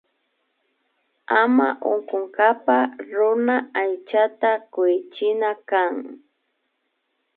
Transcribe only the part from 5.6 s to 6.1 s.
kan